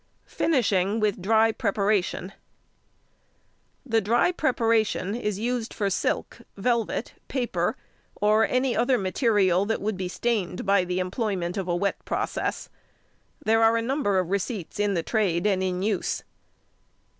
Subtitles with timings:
[0.25, 7.77] Finishing with Dry Preparation.—The dry preparation is used for silk, velvet, paper,
[8.15, 12.67] or any other material that would be stained by the employment of the wet process.
[13.45, 16.23] There are a number of receipts in the trade and in use.